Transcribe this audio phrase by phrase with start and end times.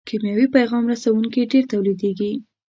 [0.09, 2.31] کیمیاوي پیغام رسوونکي ډېر تولیدیږي.